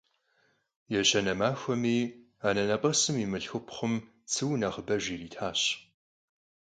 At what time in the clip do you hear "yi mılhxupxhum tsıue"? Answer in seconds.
3.21-4.55